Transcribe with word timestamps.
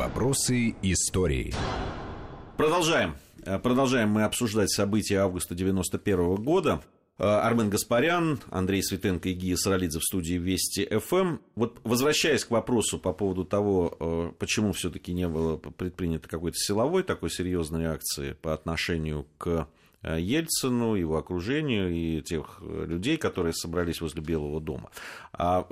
Вопросы 0.00 0.76
истории. 0.80 1.52
Продолжаем. 2.56 3.16
Э, 3.44 3.58
Продолжаем 3.58 4.08
мы 4.08 4.22
обсуждать 4.22 4.70
события 4.70 5.18
августа 5.18 5.54
91 5.54 6.36
года. 6.36 6.80
Э, 7.18 7.24
Армен 7.24 7.68
Гаспарян, 7.68 8.40
Андрей 8.48 8.82
Светенко 8.82 9.28
и 9.28 9.34
Гия 9.34 9.56
Саралидзе 9.56 9.98
в 9.98 10.02
студии 10.02 10.36
Вести 10.36 10.86
ФМ. 10.86 11.36
Вот 11.54 11.80
возвращаясь 11.84 12.46
к 12.46 12.50
вопросу 12.50 12.98
по 12.98 13.12
поводу 13.12 13.44
того, 13.44 13.94
э, 14.00 14.32
почему 14.38 14.72
все-таки 14.72 15.12
не 15.12 15.28
было 15.28 15.58
предпринято 15.58 16.30
какой-то 16.30 16.56
силовой 16.56 17.02
такой 17.02 17.28
серьезной 17.30 17.82
реакции 17.82 18.32
по 18.40 18.54
отношению 18.54 19.26
к 19.36 19.68
Ельцину, 20.02 20.94
его 20.94 21.18
окружению 21.18 21.92
и 21.92 22.22
тех 22.22 22.62
людей, 22.62 23.18
которые 23.18 23.52
собрались 23.52 24.00
возле 24.00 24.22
Белого 24.22 24.62
дома. 24.62 24.90
А 25.34 25.68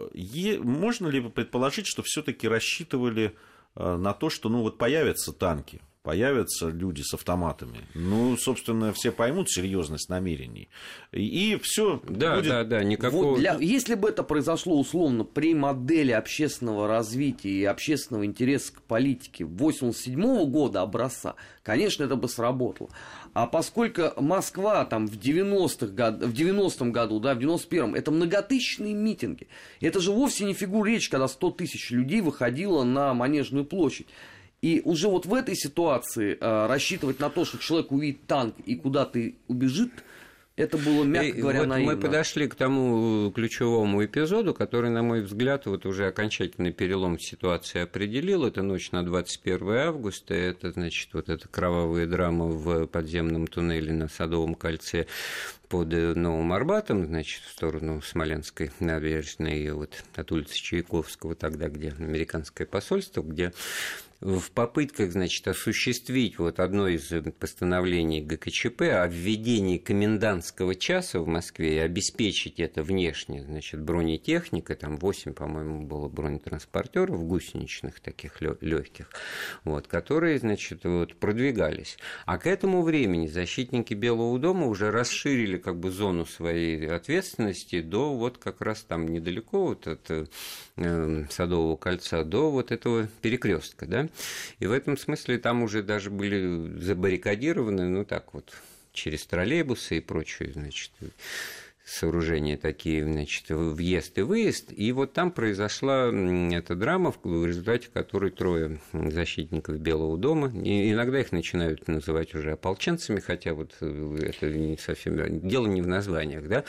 можно 0.61 1.09
ли 1.09 1.23
предположить, 1.31 1.87
что 1.87 2.03
все-таки 2.03 2.47
рассчитывали 2.47 3.35
на 3.79 4.13
то, 4.13 4.29
что 4.29 4.49
ну, 4.49 4.63
вот 4.63 4.77
появятся 4.79 5.33
танки, 5.33 5.81
появятся 6.09 6.71
люди 6.71 7.03
с 7.03 7.13
автоматами. 7.13 7.81
Ну, 7.93 8.35
собственно, 8.39 8.95
все 8.95 9.13
поймут 9.13 9.51
серьезность 9.51 10.09
намерений. 10.09 10.71
И, 11.13 11.61
все. 11.63 12.01
Да, 12.09 12.37
будет... 12.37 12.49
да, 12.49 12.65
да, 12.65 12.83
никакого... 12.83 13.33
Вот 13.33 13.41
для... 13.41 13.59
Если 13.61 13.95
бы 13.95 14.09
это 14.09 14.23
произошло 14.23 14.81
условно 14.81 15.25
при 15.25 15.55
модели 15.55 16.13
общественного 16.13 16.89
развития 16.89 17.51
и 17.51 17.65
общественного 17.67 18.25
интереса 18.25 18.73
к 18.73 18.81
политике 18.81 19.45
87 19.45 20.51
года 20.51 20.81
образца, 20.81 21.35
конечно, 21.63 22.05
это 22.05 22.17
бы 22.17 22.27
сработало. 22.27 22.89
А 23.35 23.47
поскольку 23.47 24.11
Москва 24.17 24.87
там 24.87 25.09
в 25.09 25.19
90-х 25.19 25.89
год... 25.89 26.23
в 26.23 26.33
90-м 26.33 26.91
году, 26.91 27.21
да, 27.21 27.35
в 27.35 27.39
91-м, 27.39 27.95
это 27.95 28.11
многотысячные 28.11 28.95
митинги. 28.95 29.47
Это 29.83 30.01
же 30.01 30.13
вовсе 30.13 30.47
не 30.47 30.55
фигура 30.55 30.89
речи, 30.89 31.11
когда 31.11 31.29
100 31.29 31.51
тысяч 31.51 31.91
людей 31.91 32.23
выходило 32.23 32.83
на 32.83 33.13
Манежную 33.13 33.67
площадь. 33.67 34.07
И 34.61 34.83
уже 34.85 35.09
вот 35.09 35.27
в 35.27 35.35
этой 35.35 35.55
ситуации 35.55 36.37
э, 36.41 36.67
рассчитывать 36.67 37.21
на 37.21 37.31
то, 37.31 37.45
что 37.45 37.59
человек 37.59 37.93
увидит 37.93 38.27
танк 38.27 38.57
и 38.67 38.75
куда-то 38.75 39.21
убежит, 39.47 39.93
это 40.59 40.77
было, 40.77 41.05
мягко 41.05 41.29
И 41.29 41.41
говоря, 41.41 41.61
вот 41.61 41.69
наивно. 41.69 41.95
Мы 41.95 42.01
подошли 42.01 42.49
к 42.49 42.57
тому 42.57 43.31
ключевому 43.31 44.05
эпизоду, 44.05 44.55
который, 44.55 44.91
на 44.91 45.05
мой 45.05 45.23
взгляд, 45.23 45.67
вот 45.67 45.87
уже 45.87 46.09
окончательный 46.09 46.73
перелом 46.73 47.21
ситуации 47.21 47.83
определил. 47.83 48.45
Это 48.45 48.63
ночь 48.63 48.91
на 48.91 49.05
21 49.05 49.71
августа, 49.71 50.35
это, 50.35 50.73
значит, 50.73 51.11
вот 51.13 51.29
эта 51.29 51.47
кровавая 51.47 52.07
драма 52.07 52.47
в 52.47 52.87
подземном 52.87 53.47
туннеле 53.47 53.93
на 53.93 54.09
Садовом 54.09 54.57
кольце 54.57 55.07
под 55.69 55.89
Новым 55.89 56.53
Арбатом, 56.53 57.07
значит, 57.07 57.43
в 57.43 57.51
сторону 57.51 58.01
Смоленской 58.03 58.71
набережной, 58.81 59.71
вот 59.73 60.03
от 60.15 60.33
улицы 60.33 60.55
Чайковского, 60.55 61.35
тогда, 61.35 61.69
где 61.69 61.91
американское 61.91 62.67
посольство, 62.67 63.23
где 63.23 63.53
в 64.21 64.51
попытках, 64.51 65.13
значит, 65.13 65.47
осуществить 65.47 66.39
вот 66.39 66.59
одно 66.59 66.89
из 66.89 67.13
постановлений 67.39 68.21
ГКЧП 68.21 68.83
о 68.83 69.07
введении 69.07 69.79
комендантского 69.79 70.75
часа 70.75 71.21
в 71.21 71.29
Москве 71.29 71.77
и 71.77 71.79
обеспечить 71.79 72.59
это 72.59 72.83
внешне, 72.83 73.45
значит, 73.45 73.81
бронетехникой, 73.81 74.75
там 74.75 74.99
8, 74.99 75.35
по-моему, 75.35 75.87
было 75.87 76.09
бронетранспортеров 76.09 77.25
гусеничных 77.25 78.01
таких 78.01 78.41
легких, 78.41 79.09
вот, 79.63 79.87
которые, 79.87 80.39
значит, 80.41 80.81
вот, 80.83 81.15
продвигались. 81.15 81.97
А 82.27 82.39
к 82.39 82.47
этому 82.49 82.83
времени 82.83 83.29
защитники 83.29 83.95
Белого 83.95 84.37
дома 84.41 84.67
уже 84.67 84.91
расширили 84.91 85.58
как 85.59 85.79
бы 85.79 85.91
зону 85.91 86.27
своей 86.27 86.89
ответственности 86.89 87.81
до 87.81 88.15
вот 88.15 88.39
как 88.39 88.61
раз 88.61 88.83
там 88.83 89.07
недалеко 89.09 89.67
вот 89.67 89.87
от 89.87 90.11
э, 90.11 91.25
Садового 91.31 91.77
кольца 91.77 92.25
до 92.25 92.51
вот 92.51 92.73
этого 92.73 93.09
перекрестка, 93.23 93.87
да, 93.87 94.09
и 94.59 94.67
в 94.67 94.73
этом 94.73 94.97
смысле 94.97 95.39
там 95.39 95.63
уже 95.63 95.83
даже 95.83 96.11
были 96.11 96.81
забаррикадированы, 96.81 97.89
ну 97.89 98.05
так 98.05 98.35
вот, 98.35 98.53
через 98.93 99.27
троллейбусы 99.27 99.99
и 99.99 100.01
прочее, 100.01 100.53
значит, 100.53 100.91
сооружения 101.89 102.57
такие, 102.57 103.03
значит, 103.03 103.45
въезд 103.49 104.19
и 104.19 104.23
выезд. 104.23 104.73
И 104.77 104.93
вот 104.93 105.15
там 105.15 105.31
произошла 105.33 106.13
эта 106.53 106.75
драма, 106.75 107.15
в 107.23 107.47
результате 107.47 107.89
которой 107.93 108.31
трое 108.31 108.79
защитников 108.93 109.81
Белого 109.81 110.19
дома, 110.19 110.53
и 110.53 110.93
иногда 110.93 111.21
их 111.21 111.33
начинают 111.33 111.89
называть 111.89 112.35
уже 112.35 112.53
ополченцами, 112.53 113.21
хотя 113.21 113.55
вот 113.55 113.75
это 113.81 114.51
не 114.51 114.77
совсем... 114.77 115.49
Дело 115.49 115.67
не 115.67 115.81
в 115.81 115.87
названиях, 115.87 116.47
да, 116.49 116.65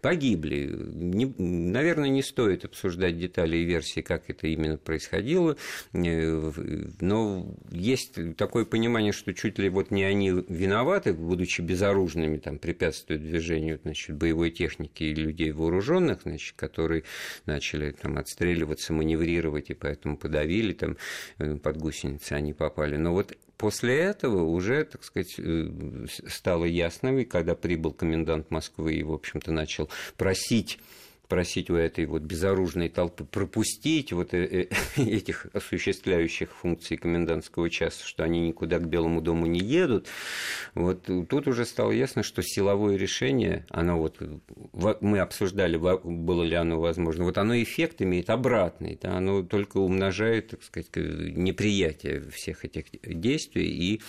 погибли. 0.00 0.66
Не, 0.66 1.32
наверное, 1.38 2.08
не 2.08 2.22
стоит 2.22 2.64
обсуждать 2.64 3.18
детали 3.18 3.58
и 3.58 3.64
версии, 3.64 4.00
как 4.00 4.28
это 4.28 4.48
именно 4.48 4.78
происходило, 4.78 5.56
но 5.92 7.56
есть 7.70 8.36
такое 8.36 8.64
понимание, 8.64 9.12
что 9.12 9.32
чуть 9.32 9.58
ли 9.58 9.68
вот 9.68 9.90
не 9.90 10.02
они 10.02 10.30
виноваты, 10.30 11.12
будучи 11.12 11.60
безоружными, 11.60 12.38
там, 12.38 12.58
препятствуют 12.58 13.22
движению, 13.22 13.78
значит, 13.82 14.16
боевой 14.16 14.50
техники 14.56 15.04
и 15.04 15.14
людей 15.14 15.52
вооруженных, 15.52 16.22
значит, 16.22 16.54
которые 16.56 17.04
начали 17.44 17.90
там 17.90 18.18
отстреливаться, 18.18 18.92
маневрировать 18.92 19.70
и 19.70 19.74
поэтому 19.74 20.16
подавили 20.16 20.72
там 20.72 20.96
под 21.58 21.76
гусеницы 21.76 22.32
они 22.32 22.52
попали. 22.52 22.96
Но 22.96 23.12
вот 23.12 23.36
после 23.56 23.98
этого 23.98 24.42
уже, 24.42 24.84
так 24.84 25.04
сказать, 25.04 25.38
стало 26.28 26.64
ясно, 26.64 27.18
и 27.18 27.24
когда 27.24 27.54
прибыл 27.54 27.92
комендант 27.92 28.50
Москвы 28.50 28.94
и, 28.94 29.02
в 29.02 29.12
общем-то, 29.12 29.52
начал 29.52 29.90
просить 30.16 30.78
просить 31.28 31.70
у 31.70 31.74
этой 31.76 32.06
вот 32.06 32.22
безоружной 32.22 32.88
толпы 32.88 33.24
пропустить 33.24 34.12
вот 34.12 34.34
этих 34.96 35.46
осуществляющих 35.52 36.50
функции 36.54 36.96
комендантского 36.96 37.70
часа, 37.70 38.04
что 38.04 38.24
они 38.24 38.40
никуда 38.40 38.78
к 38.78 38.88
Белому 38.88 39.20
дому 39.20 39.46
не 39.46 39.60
едут, 39.60 40.06
вот 40.74 41.08
тут 41.28 41.48
уже 41.48 41.64
стало 41.64 41.90
ясно, 41.90 42.22
что 42.22 42.42
силовое 42.42 42.96
решение, 42.96 43.66
оно 43.70 43.98
вот, 43.98 44.20
мы 45.00 45.18
обсуждали, 45.18 45.76
было 45.76 46.42
ли 46.42 46.54
оно 46.54 46.80
возможно, 46.80 47.24
вот 47.24 47.38
оно 47.38 47.60
эффект 47.60 48.02
имеет 48.02 48.30
обратный, 48.30 48.98
да, 49.00 49.16
оно 49.16 49.42
только 49.42 49.78
умножает, 49.78 50.48
так 50.48 50.62
сказать, 50.62 50.90
неприятие 50.94 52.22
всех 52.30 52.64
этих 52.64 52.86
действий 53.02 53.66
и 53.66 54.00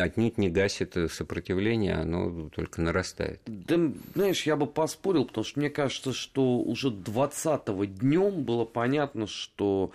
отнюдь 0.00 0.38
не 0.38 0.48
гасит 0.48 0.96
сопротивление, 1.10 1.94
оно 1.94 2.48
только 2.50 2.80
нарастает. 2.80 3.40
Да, 3.46 3.76
знаешь, 4.14 4.44
я 4.44 4.56
бы 4.56 4.66
поспорил, 4.66 5.24
потому 5.24 5.44
что 5.44 5.60
мне 5.60 5.70
кажется, 5.70 6.12
что 6.12 6.55
уже 6.62 6.88
20-го 6.88 7.84
днем 7.84 8.44
было 8.44 8.64
понятно, 8.64 9.26
что 9.26 9.92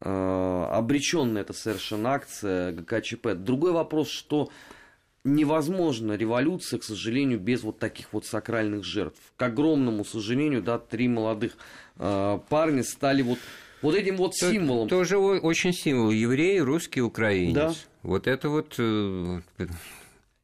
э, 0.00 0.68
обреченная 0.70 1.42
это 1.42 1.52
совершенно 1.52 2.10
акция 2.10 2.72
ГКЧП. 2.72 3.34
Другой 3.34 3.72
вопрос, 3.72 4.08
что 4.08 4.50
невозможно 5.24 6.12
революция, 6.12 6.78
к 6.78 6.84
сожалению, 6.84 7.40
без 7.40 7.62
вот 7.62 7.78
таких 7.78 8.12
вот 8.12 8.26
сакральных 8.26 8.84
жертв. 8.84 9.20
К 9.36 9.42
огромному 9.42 10.04
сожалению, 10.04 10.62
да, 10.62 10.78
три 10.78 11.08
молодых 11.08 11.56
э, 11.96 12.38
парня 12.48 12.82
стали 12.84 13.22
вот 13.22 13.38
вот 13.82 13.94
этим 13.94 14.16
вот 14.16 14.32
То, 14.40 14.50
символом. 14.50 14.88
Тоже 14.88 15.18
очень 15.18 15.74
символ. 15.74 16.10
Еврей, 16.10 16.58
русский, 16.60 17.02
украинец. 17.02 17.54
Да. 17.54 17.74
Вот 18.02 18.26
это 18.26 18.48
вот... 18.48 18.74
Э, 18.78 19.40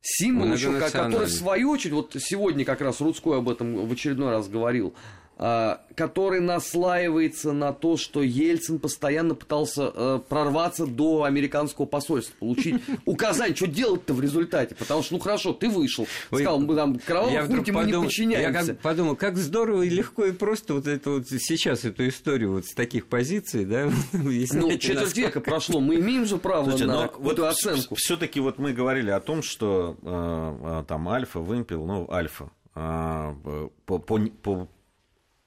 Символ 0.02 0.52
еще, 0.52 0.78
который 0.78 1.26
в 1.26 1.30
свою 1.30 1.70
очередь, 1.70 1.92
вот 1.92 2.16
сегодня 2.18 2.64
как 2.64 2.80
раз 2.80 3.00
Рудской 3.00 3.38
об 3.38 3.50
этом 3.50 3.86
в 3.86 3.92
очередной 3.92 4.30
раз 4.30 4.48
говорил, 4.48 4.94
который 5.40 6.40
наслаивается 6.40 7.52
на 7.52 7.72
то, 7.72 7.96
что 7.96 8.22
Ельцин 8.22 8.78
постоянно 8.78 9.34
пытался 9.34 9.90
э, 9.94 10.20
прорваться 10.28 10.86
до 10.86 11.24
американского 11.24 11.86
посольства, 11.86 12.34
получить 12.38 12.82
указание, 13.06 13.56
что 13.56 13.66
делать-то 13.66 14.12
в 14.12 14.20
результате. 14.20 14.74
Потому 14.74 15.02
что, 15.02 15.14
ну 15.14 15.20
хорошо, 15.20 15.54
ты 15.54 15.70
вышел, 15.70 16.06
сказал, 16.26 16.60
мы 16.60 16.76
там 16.76 16.98
кровавым 16.98 17.56
путем 17.56 17.74
мы 17.74 17.84
не 17.84 17.92
подчиняемся. 17.92 18.60
Я 18.60 18.66
как 18.66 18.78
подумал, 18.80 19.16
как 19.16 19.38
здорово 19.38 19.82
и 19.82 19.88
легко 19.88 20.26
и 20.26 20.32
просто 20.32 20.74
вот 20.74 20.86
это 20.86 21.10
вот 21.10 21.28
сейчас 21.28 21.86
эту 21.86 22.06
историю 22.06 22.52
вот 22.52 22.66
с 22.66 22.74
таких 22.74 23.06
позиций, 23.06 23.64
да, 23.64 23.90
Ну, 24.12 24.76
четверть 24.76 25.16
века 25.16 25.40
прошло, 25.40 25.80
мы 25.80 25.96
имеем 25.96 26.26
же 26.26 26.36
право 26.36 26.64
Слушайте, 26.64 26.86
на 26.86 27.04
эту 27.06 27.18
вот 27.18 27.38
оценку. 27.38 27.94
Все-таки 27.94 28.40
вот 28.40 28.58
мы 28.58 28.72
говорили 28.72 29.10
о 29.10 29.20
том, 29.20 29.42
что 29.42 29.96
э, 30.02 30.84
там 30.86 31.08
альфа, 31.08 31.38
вымпел, 31.40 31.86
ну, 31.86 32.10
альфа, 32.10 32.50
э, 32.74 33.68
по, 33.86 33.98
по, 33.98 34.18
по 34.42 34.68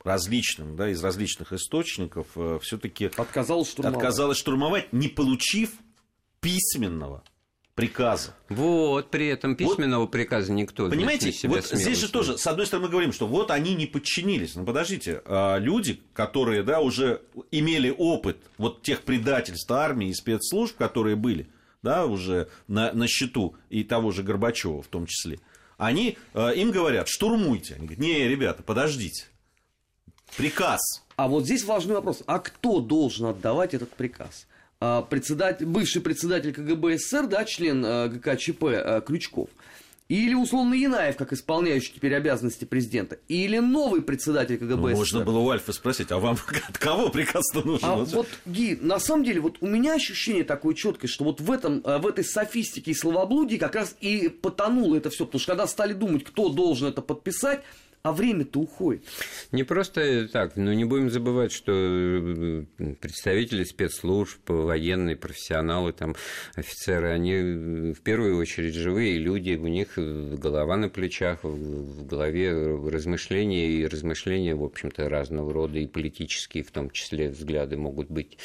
различным, 0.04 0.76
да, 0.76 0.90
из 0.90 1.04
различных 1.04 1.54
источников 1.54 2.28
э, 2.36 2.60
все-таки 2.62 3.12
Отказалась 3.16 3.70
штурмовать. 3.70 3.98
отказалась 3.98 4.38
штурмовать, 4.38 4.94
не 4.94 5.08
получив 5.08 5.72
письменного 6.42 7.24
приказа. 7.76 8.36
Вот, 8.50 9.10
при 9.10 9.28
этом 9.28 9.56
письменного 9.56 10.02
вот, 10.02 10.12
приказа 10.12 10.52
никто 10.52 10.90
Понимаете, 10.90 11.24
значит, 11.24 11.40
себя 11.40 11.50
вот 11.56 11.66
здесь 11.66 12.00
же 12.00 12.10
тоже, 12.10 12.38
с 12.38 12.46
одной 12.46 12.68
стороны, 12.68 12.88
мы 12.88 12.92
говорим, 12.92 13.14
что 13.14 13.28
вот 13.28 13.50
они 13.50 13.74
не 13.76 13.88
подчинились. 13.88 14.56
Но 14.56 14.64
подождите, 14.64 15.22
а 15.26 15.58
люди, 15.58 16.02
которые, 16.14 16.64
да, 16.64 16.82
уже 16.82 17.22
имели 17.52 17.94
опыт 17.96 18.38
вот 18.58 18.84
тех 18.84 19.02
предательств 19.02 19.72
армии 19.72 20.10
и 20.10 20.14
спецслужб, 20.14 20.78
которые 20.78 21.16
были, 21.16 21.48
да, 21.82 22.06
уже 22.06 22.50
на, 22.68 22.94
на 22.94 23.08
счету 23.08 23.56
и 23.70 23.84
того 23.84 24.12
же 24.12 24.22
Горбачева 24.22 24.82
в 24.82 24.88
том 24.88 25.08
числе, 25.08 25.40
они, 25.78 26.18
им 26.36 26.72
говорят, 26.72 27.08
штурмуйте. 27.10 27.76
Они 27.76 27.88
говорят, 27.88 28.00
не, 28.00 28.28
ребята, 28.28 28.64
подождите. 28.64 29.26
Приказ. 30.38 31.04
А 31.16 31.28
вот 31.28 31.46
здесь 31.46 31.64
важный 31.64 31.96
вопрос. 31.96 32.24
А 32.26 32.40
кто 32.40 32.80
должен 32.80 33.28
отдавать 33.28 33.74
этот 33.74 33.90
приказ? 33.90 34.48
председатель, 35.10 35.66
бывший 35.66 36.02
председатель 36.02 36.52
КГБ 36.52 36.98
СССР, 36.98 37.28
да, 37.28 37.46
член 37.46 37.84
ГКЧП 37.84 39.06
Крючков– 39.06 39.50
или 40.10 40.34
условно 40.34 40.74
Янаев, 40.74 41.16
как 41.16 41.32
исполняющий 41.32 41.94
теперь 41.94 42.14
обязанности 42.14 42.66
президента. 42.66 43.18
Или 43.30 43.60
новый 43.60 44.02
председатель 44.02 44.58
КГБ 44.58 44.76
ну, 44.76 44.90
Можно 44.90 45.22
было 45.22 45.40
у 45.40 45.50
Альфа 45.50 45.72
спросить, 45.72 46.12
а 46.12 46.20
вам 46.20 46.38
от 46.70 46.78
кого 46.78 47.10
приказ-то 47.10 47.66
нужен? 47.66 47.86
А 47.90 47.96
вот, 47.96 48.28
Ги, 48.46 48.78
на 48.80 49.00
самом 49.00 49.24
деле, 49.24 49.40
вот 49.40 49.58
у 49.62 49.68
меня 49.68 49.94
ощущение 49.94 50.44
такое 50.44 50.76
четкое, 50.76 51.10
что 51.10 51.24
вот 51.24 51.40
в, 51.40 51.50
этом, 51.52 51.82
э, 51.86 52.00
в 52.00 52.08
этой 52.08 52.26
софистике 52.26 52.92
и 52.92 52.94
словоблудии 52.94 53.56
как 53.56 53.76
раз 53.76 53.96
и 54.02 54.28
потонуло 54.28 54.98
это 54.98 55.10
все. 55.10 55.26
Потому 55.26 55.40
что 55.40 55.52
когда 55.54 55.68
стали 55.68 55.94
думать, 55.94 56.26
кто 56.26 56.50
должен 56.50 56.90
это 56.90 57.02
подписать, 57.02 57.62
а 58.04 58.12
время-то 58.12 58.60
уходит. 58.60 59.06
Не 59.54 59.64
просто 59.64 60.28
так, 60.28 60.58
но 60.58 60.74
не 60.74 60.84
будем 60.84 61.10
забывать, 61.10 61.54
что 61.54 61.72
э, 61.72 62.66
представители 63.00 63.64
спецслужб, 63.64 64.42
военные, 64.50 65.16
профессионалы, 65.16 65.94
там, 65.94 66.14
офицеры, 66.56 67.12
они 67.12 67.32
э, 67.32 67.94
в 67.94 68.02
первую 68.02 68.38
очередь 68.38 68.76
живые 68.76 69.20
люди, 69.20 69.54
у 69.56 69.68
них 69.68 69.94
голова 69.96 70.76
на 70.76 70.90
плечах, 70.90 71.46
в 71.46 72.06
голове 72.06 72.52
размышления, 72.52 73.70
и 73.70 73.88
размышления, 73.88 74.54
в 74.54 74.66
общем-то, 74.66 75.08
разного 75.08 75.54
рода, 75.54 75.80
и 75.80 75.88
политические, 75.88 76.66
в 76.66 76.72
том 76.72 76.90
числе, 76.90 77.30
взгляды 77.30 77.78
могут 77.78 78.12
быть 78.12 78.38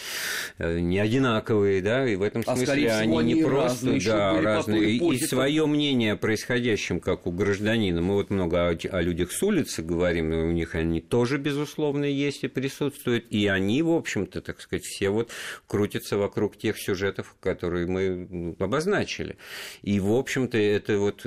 э, 0.58 0.78
не 0.78 1.00
одинаковые, 1.00 1.82
да, 1.82 2.08
и 2.08 2.14
в 2.14 2.22
этом 2.22 2.44
а, 2.46 2.54
смысле 2.54 2.93
а 2.93 2.99
они, 2.99 3.19
они 3.19 3.34
не 3.34 3.43
просто, 3.43 3.87
разные, 3.87 4.00
да, 4.02 4.40
разные, 4.40 4.90
и, 4.93 5.14
и 5.16 5.19
свое 5.19 5.66
мнение 5.66 6.12
о 6.12 6.16
происходящем, 6.16 7.00
как 7.00 7.26
у 7.26 7.32
гражданина, 7.32 8.00
мы 8.00 8.14
вот 8.14 8.31
много 8.31 8.69
о, 8.69 8.78
о 8.93 9.00
людях 9.00 9.32
с 9.32 9.47
улицы 9.48 9.82
говорим, 9.82 10.30
у 10.30 10.52
них 10.52 10.74
они 10.74 11.00
тоже, 11.00 11.38
безусловно, 11.38 12.04
есть 12.04 12.44
и 12.44 12.48
присутствуют, 12.48 13.26
и 13.30 13.46
они, 13.46 13.82
в 13.82 13.90
общем-то, 13.90 14.42
так 14.42 14.60
сказать, 14.60 14.84
все 14.84 15.08
вот 15.08 15.30
крутятся 15.66 16.18
вокруг 16.18 16.58
тех 16.58 16.78
сюжетов, 16.78 17.34
которые 17.40 17.86
мы 17.86 18.54
обозначили. 18.58 19.36
И, 19.82 20.00
в 20.00 20.12
общем-то, 20.12 20.58
это 20.58 20.98
вот 20.98 21.24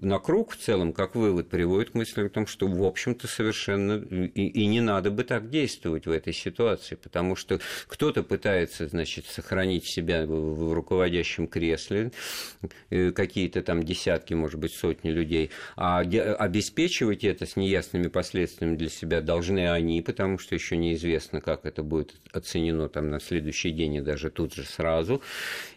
на 0.00 0.18
круг 0.18 0.52
в 0.52 0.56
целом, 0.56 0.92
как 0.92 1.14
вывод, 1.14 1.48
приводит 1.48 1.90
к 1.90 1.94
мысли 1.94 2.26
о 2.26 2.28
том, 2.28 2.46
что, 2.46 2.66
в 2.66 2.82
общем-то, 2.84 3.28
совершенно 3.28 4.04
и, 4.34 4.46
и 4.46 4.66
не 4.66 4.80
надо 4.80 5.10
бы 5.10 5.22
так 5.22 5.48
действовать 5.48 6.06
в 6.06 6.10
этой 6.10 6.32
ситуации, 6.32 6.96
потому 6.96 7.36
что 7.36 7.60
кто-то 7.86 8.24
пытается, 8.24 8.88
значит, 8.88 9.26
сохранить 9.26 9.86
себя 9.86 10.26
в 10.26 10.72
руководящем 10.72 11.46
кресле, 11.46 12.10
э, 12.90 13.12
какие-то 13.12 13.62
там 13.62 13.84
десятки, 13.84 14.34
может 14.34 14.58
быть, 14.58 14.72
сотни 14.72 15.10
людей, 15.10 15.50
а 15.76 16.00
обеспечивать 16.00 17.24
это 17.24 17.46
с 17.46 17.56
неясными 17.60 18.08
последствиями 18.08 18.76
для 18.76 18.88
себя 18.88 19.20
должны 19.20 19.70
они, 19.70 20.02
потому 20.02 20.38
что 20.38 20.54
еще 20.54 20.76
неизвестно, 20.76 21.40
как 21.40 21.64
это 21.64 21.82
будет 21.82 22.14
оценено 22.32 22.88
там 22.88 23.10
на 23.10 23.20
следующий 23.20 23.70
день 23.70 23.96
и 23.96 24.00
даже 24.00 24.30
тут 24.30 24.54
же 24.54 24.64
сразу. 24.64 25.22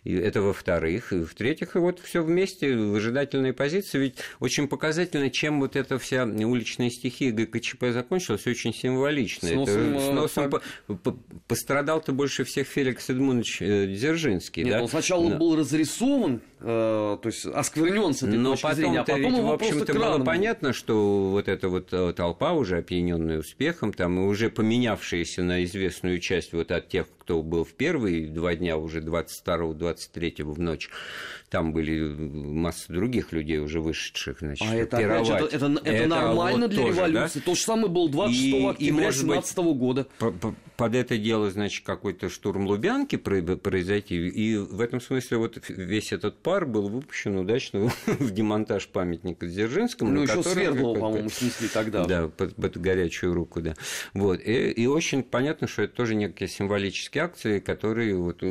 И 0.03 0.13
это 0.13 0.41
во-вторых. 0.41 1.13
И 1.13 1.23
в-третьих, 1.23 1.75
вот 1.75 1.99
все 1.99 2.23
вместе, 2.23 2.75
выжидательные 2.75 3.53
позиции. 3.53 3.99
Ведь 3.99 4.15
очень 4.39 4.67
показательно, 4.67 5.29
чем 5.29 5.59
вот 5.59 5.75
эта 5.75 5.99
вся 5.99 6.25
уличная 6.25 6.89
стихия 6.89 7.31
ГКЧП 7.31 7.85
закончилась, 7.91 8.47
очень 8.47 8.73
символично. 8.73 9.49
Сносом, 9.49 9.95
это, 9.95 10.11
сносом 10.11 10.49
по, 10.49 10.61
по, 10.95 11.17
пострадал-то 11.47 12.11
больше 12.11 12.43
всех 12.43 12.67
Феликс 12.67 13.09
Эдмунович 13.09 13.61
э, 13.61 13.87
Дзержинский. 13.87 14.63
Нет, 14.63 14.73
да? 14.73 14.83
он 14.83 14.89
сначала 14.89 15.29
да. 15.29 15.37
был 15.37 15.55
разрисован, 15.55 16.41
э, 16.59 16.65
то 17.21 17.21
есть 17.25 17.45
осквернен 17.45 18.13
с 18.13 18.23
этой 18.23 18.37
Но 18.37 18.51
точки 18.51 18.73
зрения, 18.75 18.99
а 18.99 19.03
потом 19.03 19.33
ведь, 19.33 19.43
в 19.43 19.51
общем-то, 19.51 19.93
было 19.93 20.23
понятно, 20.23 20.73
что 20.73 21.29
вот 21.31 21.47
эта 21.47 21.69
вот 21.73 21.91
э, 21.91 22.13
толпа, 22.13 22.53
уже 22.53 22.77
опьяненная 22.77 23.39
успехом, 23.39 23.93
там, 23.93 24.19
и 24.19 24.27
уже 24.27 24.49
поменявшаяся 24.49 25.43
на 25.43 25.63
известную 25.63 26.19
часть 26.19 26.53
вот 26.53 26.71
от 26.71 26.87
тех, 26.87 27.07
кто 27.23 27.41
был 27.41 27.63
в 27.63 27.73
первые 27.73 28.27
два 28.27 28.53
дня, 28.53 28.77
уже 28.77 28.99
22-23 28.99 30.43
в 30.43 30.59
ночь, 30.59 30.89
там 31.49 31.71
были 31.71 32.01
масса 32.01 32.91
других 32.91 33.31
людей 33.31 33.59
уже 33.59 33.79
вышедших, 33.79 34.39
значит, 34.39 34.67
а 34.69 34.75
это, 34.75 34.97
опять 34.97 35.27
же, 35.27 35.33
это, 35.33 35.55
это, 35.55 35.81
это 35.83 36.07
нормально 36.07 36.67
вот 36.67 36.71
для 36.71 36.81
тоже, 36.81 36.97
революции. 36.97 37.39
Да? 37.39 37.45
То 37.45 37.55
же 37.55 37.61
самое 37.61 37.87
было 37.87 38.09
26 38.09 38.43
и, 38.43 38.65
октября 38.65 39.11
2017 39.11 39.57
года. 39.57 40.07
Под 40.75 40.95
это 40.95 41.17
дело, 41.17 41.51
значит, 41.51 41.85
какой-то 41.85 42.29
штурм 42.29 42.65
Лубянки 42.65 43.15
произойти. 43.15 44.15
И 44.15 44.57
в 44.57 44.81
этом 44.81 44.99
смысле 44.99 45.37
вот 45.37 45.57
весь 45.69 46.11
этот 46.11 46.39
пар 46.39 46.65
был 46.65 46.89
выпущен 46.89 47.37
удачно 47.37 47.91
в 48.07 48.31
демонтаж 48.31 48.87
памятника 48.87 49.45
Дзержинскому. 49.45 50.11
Ну, 50.11 50.23
еще 50.23 50.41
Свердлова, 50.41 50.99
по-моему, 50.99 51.29
снесли 51.29 51.67
тогда. 51.67 52.05
Да, 52.05 52.27
под, 52.27 52.55
под 52.55 52.77
горячую 52.77 53.35
руку, 53.35 53.61
да. 53.61 53.75
Вот. 54.15 54.39
И, 54.39 54.71
и 54.71 54.87
очень 54.87 55.21
понятно, 55.21 55.67
что 55.67 55.83
это 55.83 55.95
тоже 55.95 56.15
некие 56.15 56.49
символические 57.13 57.23
акции, 57.23 57.59
которые 57.59 58.15
вот 58.15 58.41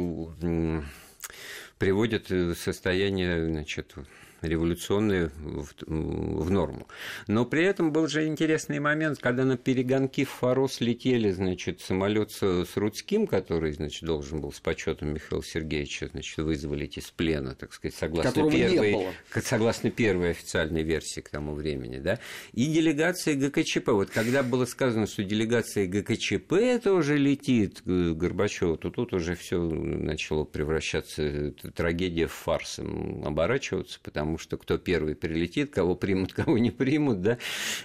приводят 1.79 2.31
в 2.31 2.55
состояние 2.55 3.47
значит, 3.47 3.95
революционные 4.43 5.29
в, 5.29 5.73
в 5.87 6.51
норму. 6.51 6.89
Но 7.27 7.45
при 7.45 7.65
этом 7.65 7.93
был 7.93 8.09
же 8.09 8.27
интересный 8.27 8.79
момент, 8.79 9.19
когда 9.19 9.45
на 9.45 9.57
перегонки 9.57 10.25
в 10.25 10.31
Форос 10.31 10.81
летели, 10.81 11.31
значит, 11.31 11.81
самолет 11.81 12.33
с, 12.33 12.77
Рудским, 12.77 13.27
который, 13.27 13.73
значит, 13.73 14.05
должен 14.05 14.41
был 14.41 14.53
с 14.53 14.61
почетом 14.61 15.15
Михаила 15.15 15.45
Сергеевича, 15.45 16.09
значит, 16.13 16.37
вызволить 16.39 16.99
из 16.99 17.11
плена, 17.11 17.55
так 17.55 17.73
сказать, 17.73 17.95
согласно 17.97 18.51
первой, 18.51 19.09
согласно 19.43 19.91
первой 19.91 20.31
официальной 20.31 20.83
версии 20.83 21.21
к 21.21 21.29
тому 21.29 21.55
времени, 21.55 21.99
да, 21.99 22.19
и 22.53 22.67
делегация 22.67 23.35
ГКЧП. 23.37 23.89
Вот 23.89 24.11
когда 24.11 24.43
было 24.43 24.65
сказано, 24.65 25.07
что 25.07 25.23
делегация 25.23 25.87
ГКЧП 25.87 26.83
тоже 26.83 27.17
летит 27.17 27.83
к 27.83 28.13
Горбачеву, 28.15 28.77
то 28.77 28.91
тут 28.91 29.13
уже 29.13 29.35
все 29.35 29.61
начало 29.61 30.45
превращаться, 30.45 31.53
трагедия 31.75 32.27
в 32.27 32.33
фарс 32.33 32.79
оборачиваться, 32.79 34.01
потому 34.03 34.32
потому 34.33 34.39
что 34.39 34.57
кто 34.57 34.79
первый 34.79 35.15
прилетит, 35.15 35.73
кого 35.75 35.95
примут, 35.95 36.33
кого 36.35 36.57
не 36.59 36.71
примут, 36.71 37.21
да, 37.21 37.39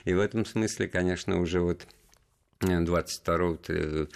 и 0.06 0.14
в 0.14 0.20
этом 0.20 0.46
смысле, 0.46 0.88
конечно, 0.88 1.42
уже 1.42 1.60
вот 1.60 1.86
22 2.62 3.58
э, 3.68 4.08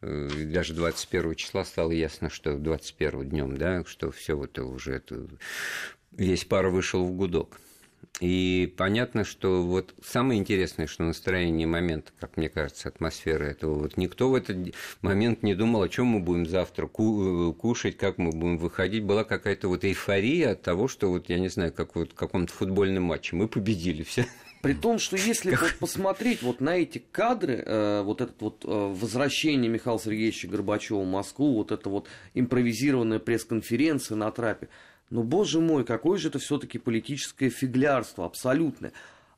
э, 0.00 0.28
даже 0.46 0.74
21 0.74 1.34
числа 1.34 1.64
стало 1.64 1.90
ясно, 1.90 2.30
что 2.30 2.56
21 2.56 3.28
днем, 3.28 3.56
да, 3.56 3.84
что 3.84 4.12
все 4.12 4.34
вот 4.34 4.56
уже 4.58 4.94
это, 4.94 5.26
весь 6.12 6.44
пар 6.44 6.68
вышел 6.68 7.04
в 7.04 7.12
гудок. 7.12 7.60
И 8.20 8.72
понятно, 8.76 9.24
что 9.24 9.62
вот 9.62 9.94
самое 10.04 10.38
интересное, 10.38 10.86
что 10.86 11.02
настроение 11.02 11.66
момента, 11.66 12.12
как 12.20 12.36
мне 12.36 12.48
кажется, 12.48 12.88
атмосфера 12.88 13.44
этого, 13.44 13.74
вот 13.74 13.96
никто 13.96 14.28
в 14.28 14.34
этот 14.34 14.74
момент 15.00 15.42
не 15.42 15.54
думал, 15.54 15.82
о 15.82 15.88
чем 15.88 16.06
мы 16.06 16.20
будем 16.20 16.46
завтра 16.46 16.86
кушать, 16.86 17.96
как 17.96 18.18
мы 18.18 18.30
будем 18.30 18.58
выходить. 18.58 19.02
Была 19.02 19.24
какая-то 19.24 19.68
вот 19.68 19.84
эйфория 19.84 20.52
от 20.52 20.62
того, 20.62 20.88
что 20.88 21.08
вот, 21.08 21.28
я 21.30 21.38
не 21.38 21.48
знаю, 21.48 21.72
как 21.72 21.96
вот 21.96 22.12
в 22.12 22.14
каком-то 22.14 22.52
футбольном 22.52 23.04
матче 23.04 23.34
мы 23.34 23.48
победили 23.48 24.02
все. 24.02 24.26
При 24.62 24.74
том, 24.74 25.00
что 25.00 25.16
если 25.16 25.56
вот 25.56 25.74
посмотреть 25.80 26.42
вот 26.42 26.60
на 26.60 26.76
эти 26.76 27.02
кадры, 27.10 27.64
э, 27.66 28.02
вот 28.02 28.20
это 28.20 28.32
вот 28.38 28.64
э, 28.64 28.68
возвращение 28.68 29.68
Михаила 29.68 29.98
Сергеевича 29.98 30.46
Горбачева 30.46 31.00
в 31.00 31.06
Москву, 31.06 31.54
вот 31.54 31.72
это 31.72 31.88
вот 31.88 32.06
импровизированная 32.34 33.18
пресс-конференция 33.18 34.16
на 34.16 34.30
трапе, 34.30 34.68
но, 35.12 35.22
боже 35.22 35.60
мой, 35.60 35.84
какое 35.84 36.18
же 36.18 36.28
это 36.28 36.38
все-таки 36.38 36.78
политическое 36.78 37.50
фиглярство 37.50 38.24
абсолютное. 38.24 38.92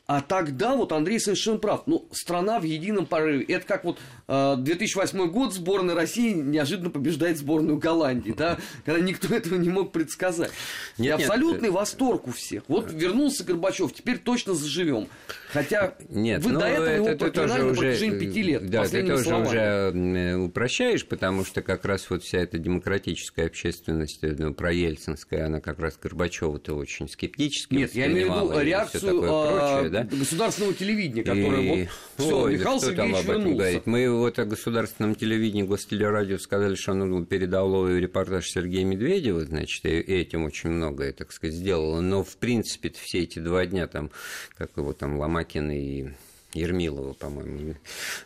А 0.06 0.20
тогда 0.20 0.76
вот 0.76 0.92
Андрей 0.92 1.18
совершенно 1.18 1.56
прав. 1.56 1.84
Ну, 1.86 2.06
страна 2.12 2.60
в 2.60 2.64
едином 2.64 3.06
порыве. 3.06 3.44
Это 3.44 3.66
как 3.66 3.84
вот 3.84 3.98
э, 4.28 4.56
2008 4.58 5.30
год 5.30 5.54
сборная 5.54 5.94
России 5.94 6.34
неожиданно 6.34 6.90
побеждает 6.90 7.38
сборную 7.38 7.78
Голландии, 7.78 8.34
да, 8.36 8.58
когда 8.84 9.00
никто 9.00 9.34
этого 9.34 9.54
не 9.54 9.70
мог 9.70 9.92
предсказать. 9.92 10.50
Нет, 10.98 11.20
И 11.20 11.22
абсолютный 11.22 11.68
нет. 11.68 11.72
восторг 11.72 12.28
у 12.28 12.32
всех. 12.32 12.64
Вот 12.68 12.92
вернулся 12.92 13.44
Горбачев, 13.44 13.94
теперь 13.94 14.18
точно 14.18 14.52
заживем. 14.52 15.08
Хотя 15.54 15.94
нет, 16.10 16.42
вы 16.42 16.52
ну, 16.52 16.60
до 16.60 16.66
этого 16.66 16.84
это, 16.84 16.94
его 16.96 17.18
проклинали 17.18 17.62
на 17.62 17.74
протяжении 17.74 18.18
пяти 18.18 18.42
лет. 18.42 18.68
Да, 18.68 18.86
ты 18.86 19.06
тоже 19.06 19.24
словами. 19.24 20.32
уже 20.32 20.36
упрощаешь, 20.44 21.06
потому 21.06 21.46
что 21.46 21.62
как 21.62 21.84
раз 21.86 22.10
вот 22.10 22.24
вся 22.24 22.40
эта 22.40 22.58
демократическая 22.58 23.46
общественность, 23.46 24.18
э, 24.22 24.34
ну, 24.36 24.52
проельцинская, 24.52 25.46
она 25.46 25.60
как 25.60 25.78
раз 25.78 25.96
Горбачева-то 25.96 26.74
очень 26.74 27.08
скептически 27.08 27.74
Нет, 27.74 27.94
я 27.94 28.06
имею 28.08 28.32
в 28.32 28.50
виду 28.50 28.60
реакцию 28.60 29.20
прочее, 29.22 29.93
да? 29.94 30.16
государственного 30.16 30.74
телевидения, 30.74 31.22
которое 31.22 31.62
и... 31.62 31.68
вот 31.68 31.88
все, 32.16 32.42
Ой, 32.42 32.52
Михаил 32.54 32.80
Сергеевич 32.80 33.16
там 33.16 33.26
вернулся. 33.26 33.56
Говорить? 33.56 33.86
Мы 33.86 34.10
вот 34.10 34.38
о 34.38 34.44
государственном 34.44 35.14
телевидении, 35.14 35.62
гостелерадио 35.62 36.38
сказали, 36.38 36.74
что 36.74 36.92
оно 36.92 37.24
передало 37.24 37.96
репортаж 37.96 38.48
Сергея 38.48 38.84
Медведева, 38.84 39.44
значит, 39.44 39.84
и 39.84 39.88
этим 39.88 40.44
очень 40.44 40.70
многое, 40.70 41.12
так 41.12 41.32
сказать, 41.32 41.54
сделало. 41.54 42.00
Но, 42.00 42.24
в 42.24 42.36
принципе, 42.36 42.90
все 42.90 43.20
эти 43.20 43.38
два 43.38 43.64
дня 43.66 43.86
там, 43.86 44.10
как 44.56 44.70
его 44.76 44.92
там, 44.92 45.18
Ломакин 45.18 45.70
и 45.70 46.08
Ермилова, 46.54 47.12
по-моему, 47.12 47.74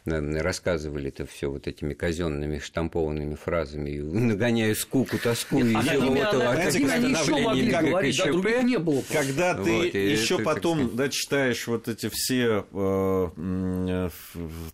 рассказывали 0.05 1.09
это 1.09 1.27
все 1.27 1.51
вот 1.51 1.67
этими 1.67 1.95
казенными 1.95 2.59
штампованными 2.59 3.35
фразами, 3.35 3.99
нагоняя 3.99 4.75
скуку, 4.75 5.19
тоску 5.19 5.59
и 5.59 5.75
а 5.75 5.81
все 5.83 5.99
вот 5.99 6.17
еще 6.17 7.43
могли 7.43 7.71
говорить, 7.71 8.19
да, 8.19 8.33
других 8.33 8.63
не 8.63 8.79
было. 8.79 9.03
Когда 9.13 9.55
ты 9.55 9.77
вот, 9.77 9.95
еще 9.95 10.35
это, 10.35 10.45
потом 10.45 10.97
да, 10.97 11.09
читаешь 11.09 11.67
вот 11.67 11.89
эти 11.89 12.09
все 12.13 12.67
э, 12.73 13.29
э, 13.37 14.11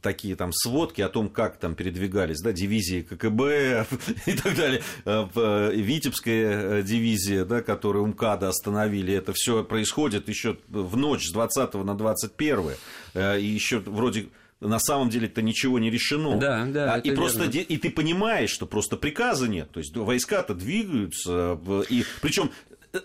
такие 0.03 0.37
там 0.37 0.53
сводки 0.53 1.01
о 1.01 1.09
том, 1.09 1.29
как 1.29 1.59
там 1.59 1.75
передвигались, 1.75 2.41
да, 2.41 2.53
дивизии 2.53 3.03
ККБ 3.03 3.87
и 4.27 4.33
так 4.37 4.57
далее, 4.57 4.83
э, 5.05 5.73
Витебская 5.75 6.79
э, 6.79 6.83
дивизия, 6.83 7.45
да, 7.45 7.63
которую 7.63 8.07
МКАДа 8.07 8.49
остановили, 8.49 9.15
это 9.15 9.33
все 9.35 9.65
происходит 9.65 10.29
еще 10.29 10.59
в 10.69 10.97
ночь 10.97 11.27
с 11.27 11.33
20 11.33 11.75
на 11.75 11.95
21 11.95 12.59
э, 12.59 12.75
и 13.15 13.45
еще 13.45 13.79
вроде 13.79 14.29
на 14.61 14.79
самом 14.79 15.11
деле 15.11 15.27
это 15.27 15.43
ничего 15.43 15.79
не 15.79 15.91
решено. 15.91 16.39
Да, 16.39 16.65
да. 16.67 16.99
И 16.99 17.11
просто 17.13 17.45
и 17.45 17.77
ты 17.77 17.91
понимаешь, 17.91 18.51
что 18.51 18.67
просто 18.67 18.97
приказа 18.97 19.49
нет. 19.49 19.71
То 19.71 19.81
есть 19.81 19.97
войска-то 19.97 20.55
двигаются. 20.55 21.59
И 21.89 22.05
причем 22.23 22.51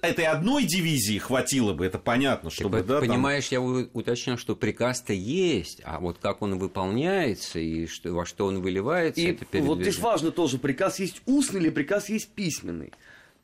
этой 0.01 0.25
одной 0.25 0.65
дивизии 0.65 1.17
хватило 1.17 1.73
бы, 1.73 1.85
это 1.85 1.97
понятно, 1.97 2.49
чтобы... 2.49 2.79
Так, 2.79 2.87
да, 2.87 2.99
понимаешь, 2.99 3.49
там... 3.49 3.79
я 3.79 3.87
уточнил, 3.93 4.37
что 4.37 4.55
приказ-то 4.55 5.13
есть, 5.13 5.81
а 5.83 5.99
вот 5.99 6.17
как 6.21 6.41
он 6.41 6.59
выполняется 6.59 7.59
и 7.59 7.87
что, 7.87 8.13
во 8.13 8.25
что 8.25 8.45
он 8.45 8.61
выливается, 8.61 9.19
и 9.19 9.25
это 9.31 9.45
Вот 9.61 9.81
здесь 9.81 9.99
важно 9.99 10.31
тоже, 10.31 10.57
приказ 10.57 10.99
есть 10.99 11.21
устный 11.25 11.59
или 11.61 11.69
приказ 11.69 12.09
есть 12.09 12.29
письменный. 12.29 12.93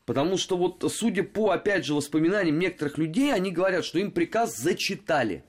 Потому 0.06 0.38
что 0.38 0.56
вот, 0.56 0.86
судя 0.96 1.24
по, 1.24 1.50
опять 1.50 1.84
же, 1.84 1.96
воспоминаниям 1.96 2.60
некоторых 2.60 3.00
людей, 3.00 3.34
они 3.34 3.50
говорят, 3.50 3.84
что 3.84 3.98
им 3.98 4.12
приказ 4.12 4.56
зачитали 4.56 5.44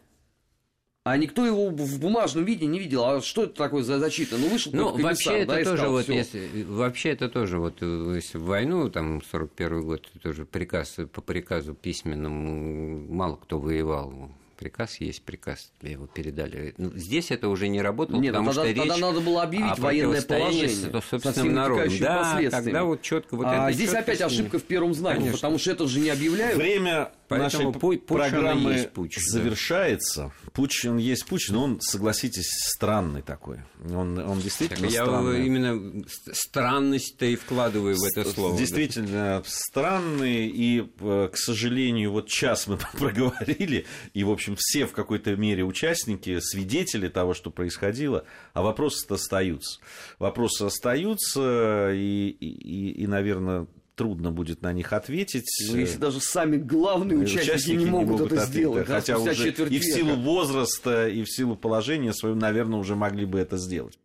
а 1.07 1.17
никто 1.17 1.47
его 1.47 1.69
в 1.69 2.01
бумажном 2.01 2.45
виде 2.45 2.67
не 2.67 2.81
видел. 2.81 3.05
А 3.05 3.23
что 3.23 3.45
это 3.45 3.55
такое 3.55 3.85
за 3.85 4.01
зачита? 4.01 4.37
Ну, 4.39 4.49
вышел 4.49 4.73
ну, 4.75 4.91
вообще 5.01 5.43
это 5.43 5.55
да, 5.55 5.63
тоже 5.63 5.87
вот, 5.87 6.09
если, 6.09 6.65
вообще 6.65 7.11
это 7.11 7.29
тоже 7.29 7.61
вот, 7.61 7.81
если 7.81 8.39
в 8.39 8.43
войну, 8.43 8.91
там, 8.91 9.23
41 9.23 9.83
год, 9.83 10.11
тоже 10.21 10.45
приказ, 10.45 10.97
по 11.13 11.21
приказу 11.21 11.75
письменному 11.75 13.07
мало 13.09 13.37
кто 13.37 13.61
воевал 13.61 14.33
приказ 14.57 15.01
есть 15.01 15.23
приказ, 15.23 15.71
его 15.83 16.07
передали. 16.07 16.75
Ну, 16.79 16.91
здесь 16.95 17.31
это 17.31 17.49
уже 17.49 17.69
не 17.69 17.81
работало, 17.83 18.19
Нет, 18.21 18.35
ну 18.35 18.41
потому 18.41 18.55
тогда, 18.55 18.71
что 18.71 18.81
тогда 18.81 18.95
речь 18.95 19.03
надо 19.03 19.21
было 19.21 19.43
объявить 19.43 19.79
военное 19.79 20.23
положение 20.23 20.91
то, 20.91 21.01
собственным 21.01 21.55
народом. 21.55 21.93
Да, 22.01 22.41
тогда 22.51 22.85
вот 22.85 23.03
четко 23.03 23.37
вот 23.37 23.47
а 23.47 23.71
здесь 23.73 23.93
опять 23.93 24.21
ошибка 24.21 24.59
в 24.59 24.65
первом 24.65 24.95
знаке, 24.95 25.19
Конечно. 25.19 25.37
потому 25.37 25.59
что 25.59 25.71
это 25.71 25.87
же 25.87 26.01
не 26.01 26.11
объявляют. 26.11 26.57
Время 26.57 27.13
Поэтому 27.29 27.69
нашей 27.69 27.81
путь, 27.81 28.07
программы 28.07 28.73
есть 28.73 28.91
путь, 28.91 29.17
завершается. 29.17 30.33
Да. 30.45 30.51
Путь, 30.53 30.85
он 30.85 30.99
есть 30.99 31.27
путь, 31.27 31.47
но 31.51 31.65
он, 31.65 31.81
согласитесь, 31.81 32.49
странный 32.75 33.23
такой. 33.23 33.59
Он, 33.85 34.19
он 34.19 34.41
действительно 34.41 34.89
так 34.89 34.93
странный. 34.93 35.39
Я 35.39 35.45
именно 35.45 36.05
странность-то 36.33 37.27
и 37.27 37.37
вкладываю 37.37 37.97
в 37.97 38.05
это 38.05 38.29
слово. 38.31 38.57
Действительно 38.57 39.39
да. 39.39 39.43
странный, 39.47 40.47
и, 40.47 40.89
э, 41.01 41.29
к 41.33 41.37
сожалению, 41.37 42.13
вот 42.13 42.29
час 42.29 42.69
мы 42.69 42.79
проговорили, 42.93 43.87
и, 44.15 44.23
в 44.23 44.31
общем, 44.31 44.55
все 44.57 44.87
в 44.87 44.93
какой-то 44.93 45.35
мере 45.37 45.65
участники, 45.65 46.39
свидетели 46.41 47.09
того, 47.09 47.35
что 47.35 47.51
происходило, 47.51 48.25
а 48.53 48.63
вопросы 48.63 49.05
остаются. 49.11 49.81
Вопросы 50.19 50.63
остаются, 50.63 51.91
и, 51.93 52.29
и, 52.29 52.91
и 53.03 53.07
наверное, 53.07 53.67
трудно 53.97 54.31
будет 54.31 54.63
на 54.63 54.73
них 54.73 54.93
ответить. 54.93 55.49
Ну, 55.69 55.77
если 55.77 55.99
даже 55.99 56.21
сами 56.21 56.57
главные 56.57 57.19
участники, 57.19 57.51
участники 57.51 57.79
не, 57.79 57.87
могут 57.87 58.07
не 58.07 58.13
могут 58.13 58.33
это 58.33 58.43
ответить, 58.43 58.61
сделать. 58.61 58.87
Хотя 58.87 59.19
уже 59.19 59.51
и 59.51 59.79
в 59.79 59.85
силу 59.85 60.15
возраста, 60.15 61.09
и 61.09 61.25
в 61.25 61.31
силу 61.31 61.57
положения 61.57 62.13
своего, 62.13 62.39
наверное, 62.39 62.79
уже 62.79 62.95
могли 62.95 63.25
бы 63.25 63.41
это 63.41 63.57
сделать. 63.57 63.99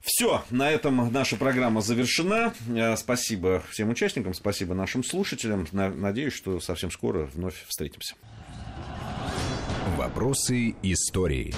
Все, 0.00 0.44
на 0.50 0.70
этом 0.70 1.12
наша 1.12 1.36
программа 1.36 1.80
завершена. 1.80 2.54
Э, 2.68 2.96
спасибо 2.96 3.62
всем 3.70 3.90
участникам, 3.90 4.32
спасибо 4.32 4.74
нашим 4.74 5.02
слушателям. 5.02 5.66
Надеюсь, 5.72 6.34
что 6.34 6.60
совсем 6.60 6.90
скоро 6.90 7.28
вновь 7.34 7.64
встретимся. 7.66 8.14
Вопросы 9.96 10.76
истории. 10.82 11.52